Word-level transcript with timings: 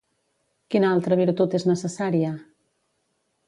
Quina 0.75 0.89
altra 0.95 1.19
virtut 1.21 1.55
és 1.59 1.67
necessària? 1.73 2.35